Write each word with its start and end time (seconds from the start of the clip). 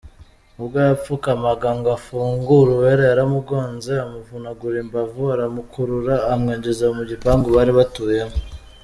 Ubwo 0.59 0.77
yapfukamaga 0.87 1.69
ngo 1.77 1.89
afungure 1.97 2.69
Uwera 2.75 3.03
yaramugonze 3.11 3.91
amuvunagura 4.05 4.75
imbavu, 4.83 5.21
aramukurura 5.35 6.15
amwinjiza 6.33 6.85
mu 6.97 7.03
gipangu 7.11 7.47
bari 7.55 7.71
batuyemo. 7.79 8.37